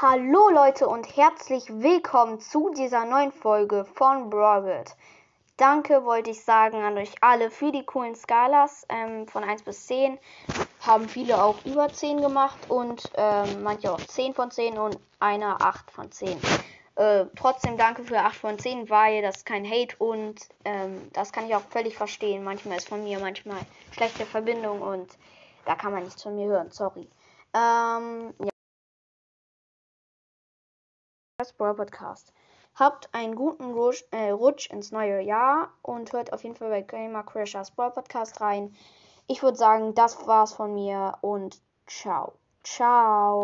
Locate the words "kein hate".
19.46-19.96